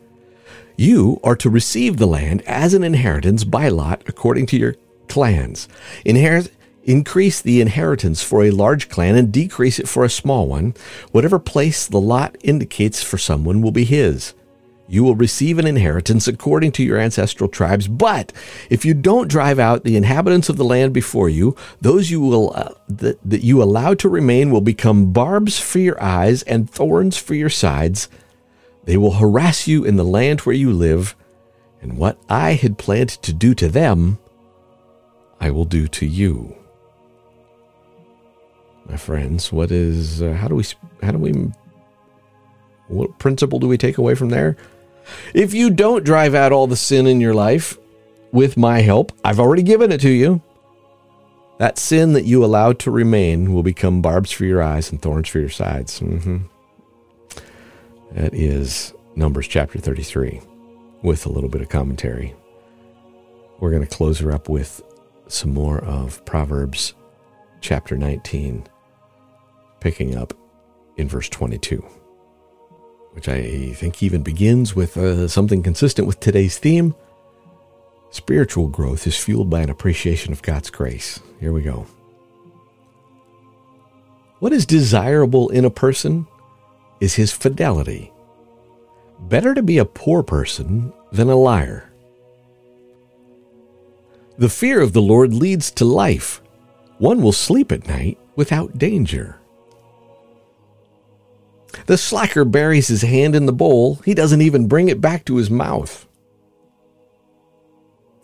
You 0.75 1.21
are 1.23 1.37
to 1.37 1.49
receive 1.49 1.95
the 1.95 2.07
land 2.07 2.41
as 2.41 2.73
an 2.73 2.83
inheritance 2.83 3.45
by 3.45 3.69
lot 3.69 4.03
according 4.05 4.47
to 4.47 4.57
your 4.57 4.75
clans. 5.07 5.69
Inherit 6.03 6.51
Increase 6.85 7.41
the 7.41 7.61
inheritance 7.61 8.21
for 8.21 8.43
a 8.43 8.51
large 8.51 8.89
clan 8.89 9.15
and 9.15 9.31
decrease 9.31 9.79
it 9.79 9.87
for 9.87 10.03
a 10.03 10.09
small 10.09 10.47
one. 10.47 10.73
Whatever 11.11 11.39
place 11.39 11.87
the 11.87 11.99
lot 11.99 12.35
indicates 12.43 13.01
for 13.01 13.17
someone 13.17 13.61
will 13.61 13.71
be 13.71 13.85
his. 13.85 14.33
You 14.89 15.05
will 15.05 15.15
receive 15.15 15.59
an 15.59 15.65
inheritance 15.65 16.27
according 16.27 16.73
to 16.73 16.83
your 16.83 16.97
ancestral 16.97 17.49
tribes, 17.49 17.87
but 17.87 18.33
if 18.69 18.83
you 18.83 18.93
don't 18.93 19.29
drive 19.29 19.59
out 19.59 19.85
the 19.85 19.95
inhabitants 19.95 20.49
of 20.49 20.57
the 20.57 20.65
land 20.65 20.93
before 20.93 21.29
you, 21.29 21.55
those 21.79 22.11
you 22.11 22.19
will 22.19 22.51
uh, 22.53 22.73
that, 22.89 23.17
that 23.23 23.45
you 23.45 23.63
allow 23.63 23.93
to 23.93 24.09
remain 24.09 24.51
will 24.51 24.61
become 24.61 25.13
barbs 25.13 25.57
for 25.57 25.79
your 25.79 26.01
eyes 26.03 26.43
and 26.43 26.69
thorns 26.69 27.17
for 27.17 27.33
your 27.33 27.49
sides. 27.49 28.09
They 28.83 28.97
will 28.97 29.13
harass 29.13 29.67
you 29.67 29.85
in 29.85 29.95
the 29.95 30.03
land 30.03 30.41
where 30.41 30.55
you 30.55 30.73
live, 30.73 31.15
and 31.81 31.97
what 31.97 32.19
I 32.27 32.53
had 32.53 32.77
planned 32.77 33.09
to 33.09 33.31
do 33.31 33.55
to 33.55 33.69
them, 33.69 34.19
I 35.39 35.49
will 35.49 35.65
do 35.65 35.87
to 35.87 36.05
you 36.05 36.57
my 38.87 38.97
friends. 38.97 39.51
What 39.51 39.71
is 39.71 40.21
uh, 40.21 40.33
how 40.33 40.47
do 40.47 40.55
we 40.55 40.65
how 41.01 41.11
do 41.11 41.17
we 41.17 41.51
what 42.87 43.17
principle 43.19 43.59
do 43.59 43.67
we 43.67 43.77
take 43.77 43.97
away 43.97 44.15
from 44.15 44.29
there? 44.29 44.57
If 45.33 45.53
you 45.53 45.69
don't 45.69 46.03
drive 46.03 46.35
out 46.35 46.51
all 46.51 46.67
the 46.67 46.75
sin 46.75 47.07
in 47.07 47.19
your 47.19 47.33
life 47.33 47.77
with 48.31 48.57
my 48.57 48.79
help, 48.81 49.11
I've 49.23 49.39
already 49.39 49.63
given 49.63 49.91
it 49.91 50.01
to 50.01 50.09
you. 50.09 50.41
That 51.59 51.77
sin 51.77 52.13
that 52.13 52.25
you 52.25 52.43
allowed 52.43 52.79
to 52.79 52.91
remain 52.91 53.53
will 53.53 53.63
become 53.63 54.01
barbs 54.01 54.31
for 54.31 54.45
your 54.45 54.61
eyes 54.61 54.91
and 54.91 55.01
thorns 55.01 55.29
for 55.29 55.39
your 55.39 55.49
sides. 55.49 55.99
Mm-hmm. 55.99 56.37
That 58.13 58.33
is 58.33 58.93
Numbers 59.15 59.47
chapter 59.47 59.79
33 59.79 60.41
with 61.03 61.25
a 61.25 61.29
little 61.29 61.49
bit 61.49 61.61
of 61.61 61.69
commentary. 61.69 62.33
We're 63.59 63.71
going 63.71 63.85
to 63.85 63.95
close 63.95 64.19
her 64.19 64.31
up 64.31 64.49
with 64.49 64.81
some 65.27 65.53
more 65.53 65.79
of 65.79 66.25
Proverbs 66.25 66.95
chapter 67.61 67.95
19 67.95 68.67
picking 69.83 70.15
up 70.15 70.33
in 70.95 71.09
verse 71.09 71.27
22, 71.27 71.83
which 73.11 73.27
I 73.27 73.73
think 73.73 74.01
even 74.01 74.23
begins 74.23 74.73
with 74.73 74.95
uh, 74.95 75.27
something 75.27 75.61
consistent 75.61 76.07
with 76.07 76.21
today's 76.21 76.57
theme. 76.57 76.95
Spiritual 78.09 78.69
growth 78.69 79.05
is 79.05 79.17
fueled 79.17 79.49
by 79.49 79.59
an 79.59 79.69
appreciation 79.69 80.31
of 80.31 80.41
God's 80.41 80.69
grace. 80.69 81.19
Here 81.41 81.51
we 81.51 81.63
go. 81.63 81.85
What 84.39 84.53
is 84.53 84.65
desirable 84.65 85.49
in 85.49 85.65
a 85.65 85.69
person 85.69 86.27
is 87.01 87.15
his 87.15 87.33
fidelity. 87.33 88.13
Better 89.19 89.53
to 89.53 89.61
be 89.63 89.79
a 89.79 89.85
poor 89.85 90.23
person 90.23 90.93
than 91.11 91.29
a 91.29 91.35
liar. 91.35 91.91
The 94.37 94.49
fear 94.49 94.79
of 94.79 94.93
the 94.93 95.01
Lord 95.01 95.33
leads 95.33 95.71
to 95.71 95.83
life. 95.83 96.41
One 96.99 97.21
will 97.21 97.33
sleep 97.33 97.71
at 97.73 97.87
night 97.87 98.17
without 98.37 98.77
danger. 98.77 99.39
The 101.85 101.97
slacker 101.97 102.45
buries 102.45 102.87
his 102.87 103.01
hand 103.01 103.35
in 103.35 103.45
the 103.45 103.53
bowl, 103.53 103.95
he 104.05 104.13
doesn't 104.13 104.41
even 104.41 104.67
bring 104.67 104.89
it 104.89 105.01
back 105.01 105.25
to 105.25 105.37
his 105.37 105.49
mouth. 105.49 106.07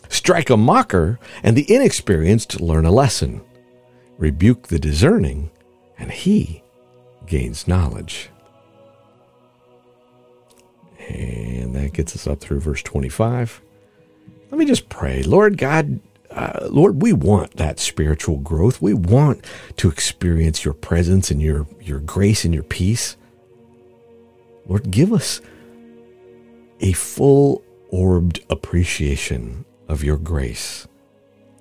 Strike 0.07 0.49
a 0.49 0.57
mocker, 0.57 1.19
and 1.43 1.55
the 1.55 1.71
inexperienced 1.71 2.59
learn 2.59 2.85
a 2.85 2.91
lesson. 2.91 3.41
Rebuke 4.17 4.67
the 4.67 4.79
discerning, 4.79 5.51
and 5.97 6.11
he 6.11 6.63
gains 7.25 7.67
knowledge. 7.67 8.29
And 11.07 11.75
that 11.75 11.93
gets 11.93 12.15
us 12.15 12.27
up 12.27 12.39
through 12.39 12.59
verse 12.59 12.83
25. 12.83 13.61
Let 14.51 14.57
me 14.57 14.65
just 14.65 14.89
pray. 14.89 15.23
Lord 15.23 15.57
God, 15.57 15.99
uh, 16.31 16.67
Lord, 16.69 17.01
we 17.01 17.13
want 17.13 17.57
that 17.57 17.79
spiritual 17.79 18.37
growth. 18.37 18.81
We 18.81 18.93
want 18.93 19.45
to 19.77 19.89
experience 19.89 20.65
your 20.65 20.73
presence 20.73 21.31
and 21.31 21.41
your, 21.41 21.67
your 21.81 21.99
grace 21.99 22.45
and 22.45 22.53
your 22.53 22.63
peace. 22.63 23.15
Lord, 24.69 24.91
give 24.91 25.11
us 25.11 25.41
a 26.79 26.93
full 26.93 27.63
orbed 27.89 28.45
appreciation 28.51 29.65
of 29.87 30.03
your 30.03 30.17
grace. 30.17 30.87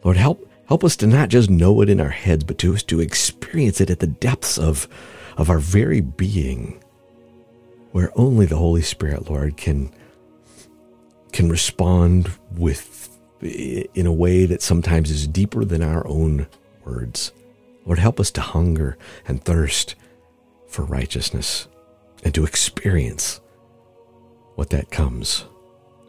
Lord, 0.05 0.18
help 0.18 0.47
help 0.68 0.85
us 0.85 0.94
to 0.97 1.07
not 1.07 1.31
just 1.31 1.49
know 1.49 1.81
it 1.81 1.88
in 1.88 2.01
our 2.01 2.11
heads, 2.11 2.44
but 2.44 2.59
to 2.59 2.75
us 2.75 2.83
to 2.85 3.01
experience 3.01 3.81
it 3.81 3.88
at 3.88 4.01
the 4.01 4.07
depths 4.07 4.59
of, 4.59 4.87
of 5.38 5.49
our 5.49 5.59
very 5.59 6.03
being, 6.03 6.85
where 7.92 8.12
only 8.14 8.44
the 8.44 8.59
Holy 8.59 8.83
Spirit, 8.83 9.31
Lord, 9.31 9.57
can 9.57 9.90
can 11.33 11.49
respond 11.49 12.31
with 12.53 13.18
in 13.40 14.07
a 14.07 14.12
way 14.12 14.44
that 14.44 14.61
sometimes 14.61 15.11
is 15.11 15.27
deeper 15.27 15.64
than 15.64 15.83
our 15.83 16.07
own 16.07 16.47
words. 16.85 17.33
Lord, 17.87 18.01
help 18.01 18.21
us 18.21 18.31
to 18.33 18.42
hunger 18.42 18.99
and 19.27 19.42
thirst 19.42 19.94
for 20.66 20.85
righteousness 20.85 21.68
and 22.25 22.35
to 22.35 22.45
experience 22.45 23.41
what 24.57 24.71
that 24.71 24.91
comes, 24.91 25.45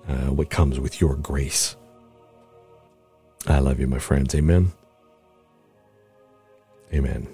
uh, 0.07 0.31
what 0.31 0.49
comes 0.49 0.79
with 0.79 0.99
your 0.99 1.15
grace. 1.15 1.75
I 3.47 3.59
love 3.59 3.79
you, 3.79 3.87
my 3.87 3.99
friends. 3.99 4.35
Amen. 4.35 4.71
Amen. 6.93 7.27